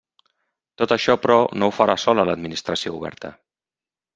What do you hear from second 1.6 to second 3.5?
no ho farà sola l'Administració Oberta.